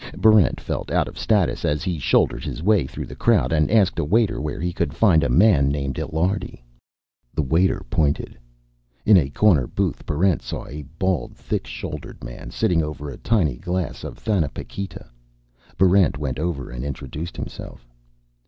[0.17, 3.99] Barrent felt out of status as he shouldered his way through the crowd and asked
[3.99, 6.63] a waiter where he could find a man named Illiardi.
[7.35, 8.35] The waiter pointed.
[9.05, 13.57] In a corner booth, Barrent saw a bald, thick shouldered man sitting over a tiny
[13.57, 15.07] glass of thanapiquita.
[15.77, 17.87] Barrent went over and introduced himself.